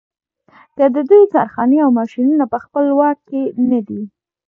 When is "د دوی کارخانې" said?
0.95-1.77